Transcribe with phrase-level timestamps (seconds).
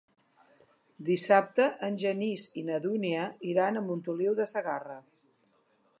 [1.09, 5.01] Dissabte en Genís i na Dúnia iran a Montoliu de Segarra.